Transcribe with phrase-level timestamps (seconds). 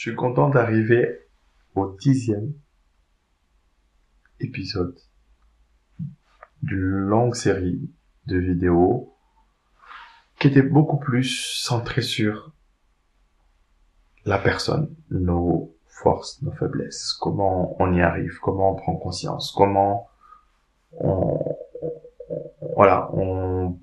[0.00, 1.28] Je suis content d'arriver
[1.74, 2.54] au dixième
[4.40, 4.98] épisode
[6.62, 7.92] d'une longue série
[8.24, 9.14] de vidéos
[10.38, 12.54] qui était beaucoup plus centrée sur
[14.24, 20.08] la personne, nos forces, nos faiblesses, comment on y arrive, comment on prend conscience, comment
[20.92, 21.58] on,
[22.74, 23.76] voilà, on,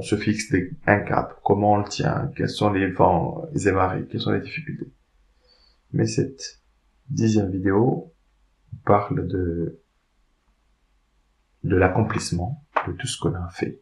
[0.00, 0.54] se fixe
[0.86, 4.40] un cap, comment on le tient, quels sont les vents, les émarées, quelles sont les
[4.40, 4.90] difficultés.
[5.94, 6.60] Mais cette
[7.08, 8.12] dixième vidéo
[8.84, 9.80] parle de
[11.62, 13.80] de l'accomplissement de tout ce qu'on a fait,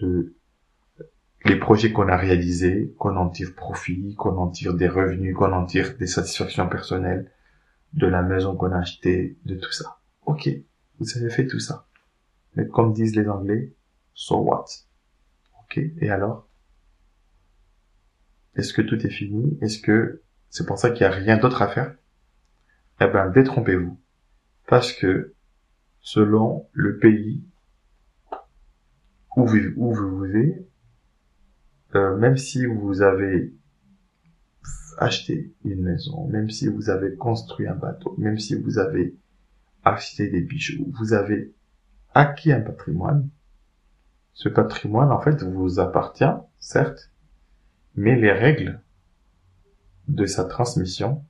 [0.00, 0.34] de
[1.44, 5.52] les projets qu'on a réalisés, qu'on en tire profit, qu'on en tire des revenus, qu'on
[5.52, 7.30] en tire des satisfactions personnelles,
[7.92, 10.00] de la maison qu'on a achetée, de tout ça.
[10.26, 10.50] Ok,
[10.98, 11.86] vous avez fait tout ça.
[12.56, 13.72] Mais comme disent les Anglais,
[14.12, 14.66] so what?
[15.62, 16.48] Ok, et alors?
[18.56, 19.56] Est-ce que tout est fini?
[19.62, 20.22] Est-ce que
[20.52, 21.94] c'est pour ça qu'il n'y a rien d'autre à faire?
[23.00, 23.98] Eh ben, détrompez-vous.
[24.68, 25.34] Parce que
[26.00, 27.42] selon le pays
[29.34, 30.68] où vous, vivez,
[31.94, 33.54] euh, même si vous avez
[34.98, 39.16] acheté une maison, même si vous avez construit un bateau, même si vous avez
[39.84, 41.54] acheté des bijoux, vous avez
[42.12, 43.30] acquis un patrimoine,
[44.34, 46.24] ce patrimoine, en fait, vous appartient,
[46.58, 47.10] certes,
[47.94, 48.82] mais les règles
[50.08, 51.24] de sa transmission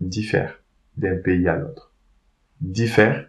[0.00, 0.60] diffèrent
[0.96, 1.92] d'un pays à l'autre,
[2.60, 3.28] diffèrent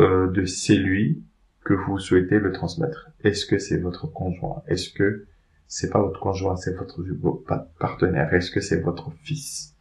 [0.00, 1.22] euh, de celui
[1.64, 3.10] que vous souhaitez le transmettre.
[3.22, 4.62] Est-ce que c'est votre conjoint?
[4.66, 5.26] Est-ce que
[5.66, 7.02] c'est pas votre conjoint, c'est votre
[7.78, 8.32] partenaire?
[8.34, 9.74] Est-ce que c'est votre fils?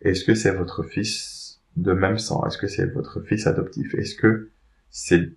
[0.00, 2.46] Est-ce que c'est votre fils de même sang?
[2.46, 3.94] Est-ce que c'est votre fils adoptif?
[3.94, 4.50] Est-ce que
[4.90, 5.32] c'est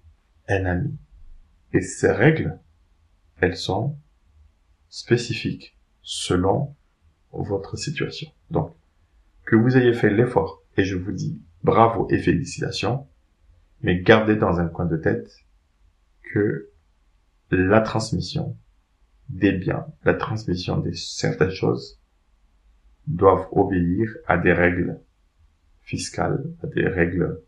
[0.47, 0.97] un ami?
[1.73, 2.59] Et ces règles,
[3.41, 3.97] elles sont
[4.89, 5.76] spécifiques
[6.09, 6.73] selon
[7.33, 8.31] votre situation.
[8.49, 8.73] Donc,
[9.45, 13.05] que vous ayez fait l'effort, et je vous dis bravo et félicitations,
[13.81, 15.29] mais gardez dans un coin de tête
[16.23, 16.69] que
[17.51, 18.55] la transmission
[19.27, 21.99] des biens, la transmission de certaines choses
[23.07, 25.01] doivent obéir à des règles
[25.81, 27.41] fiscales, à des règles,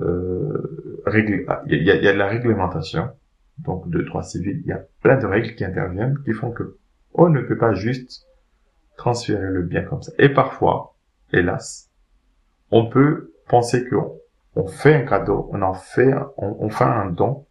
[0.00, 3.08] euh, règles, il y a, il y a la réglementation,
[3.56, 6.76] donc de droit civil, il y a plein de règles qui interviennent qui font que
[7.14, 8.26] on ne peut pas juste
[8.96, 10.12] transférer le bien comme ça.
[10.18, 10.94] Et parfois,
[11.32, 11.90] hélas,
[12.70, 14.18] on peut penser qu'on
[14.54, 17.46] on fait un cadeau, on en fait, on, fait un don,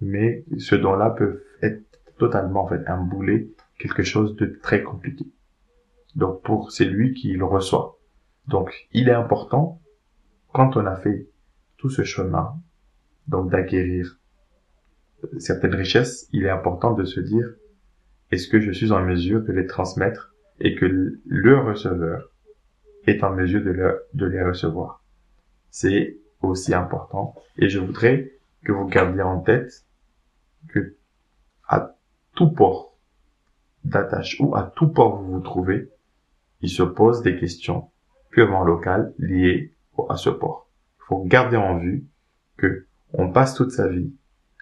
[0.00, 1.82] mais ce don-là peut être
[2.18, 3.48] totalement en fait un boulet,
[3.78, 5.26] quelque chose de très compliqué.
[6.16, 7.98] Donc pour celui qui le reçoit.
[8.46, 9.80] Donc il est important
[10.52, 11.28] quand on a fait
[11.76, 12.56] tout ce chemin,
[13.28, 14.18] donc d'acquérir
[15.38, 17.46] certaines richesses, il est important de se dire
[18.30, 22.30] est-ce que je suis en mesure de les transmettre et que le receveur
[23.06, 25.02] est en mesure de, les recevoir?
[25.70, 27.34] C'est aussi important.
[27.56, 28.32] Et je voudrais
[28.64, 29.84] que vous gardiez en tête
[30.68, 30.96] que
[31.66, 31.96] à
[32.34, 32.96] tout port
[33.84, 35.90] d'attache ou à tout port où vous vous trouvez,
[36.60, 37.90] il se pose des questions
[38.30, 39.72] purement locales liées
[40.08, 40.68] à ce port.
[40.98, 42.04] Il faut garder en vue
[42.56, 44.12] que on passe toute sa vie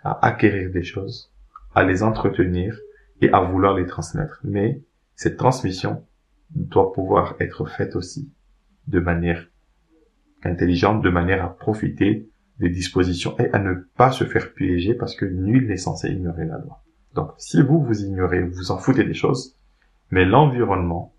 [0.04, 1.32] à acquérir des choses,
[1.74, 2.78] à les entretenir
[3.20, 4.40] et à vouloir les transmettre.
[4.44, 4.82] Mais
[5.14, 6.04] cette transmission
[6.50, 8.30] doit pouvoir être faite aussi
[8.86, 9.46] de manière
[10.44, 12.28] intelligente de manière à profiter
[12.58, 16.46] des dispositions et à ne pas se faire piéger parce que nul n'est censé ignorer
[16.46, 16.82] la loi.
[17.14, 19.56] Donc, si vous vous ignorez, vous en foutez des choses,
[20.10, 21.14] mais l'environnement,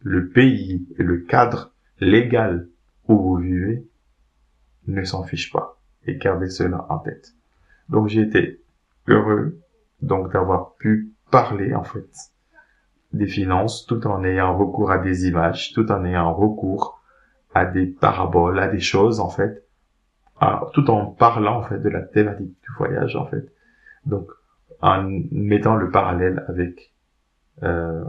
[0.00, 2.68] le pays et le cadre légal
[3.08, 3.86] où vous vivez
[4.86, 5.80] ne s'en fichent pas.
[6.06, 7.34] Et gardez cela en tête.
[7.88, 8.62] Donc, j'ai été
[9.08, 9.60] heureux,
[10.00, 12.08] donc, d'avoir pu parler, en fait,
[13.12, 17.02] des finances tout en ayant recours à des images, tout en ayant recours
[17.54, 19.66] à des paraboles, à des choses en fait,
[20.72, 23.52] tout en parlant en fait de la thématique du voyage en fait.
[24.06, 24.30] Donc
[24.80, 26.92] en mettant le parallèle avec
[27.62, 28.04] euh,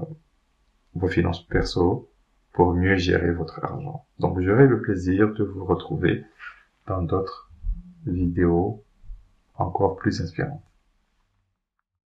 [0.95, 2.09] vos finances perso
[2.53, 4.05] pour mieux gérer votre argent.
[4.19, 6.23] Donc j'aurai le plaisir de vous retrouver
[6.87, 7.51] dans d'autres
[8.05, 8.83] vidéos
[9.55, 10.63] encore plus inspirantes.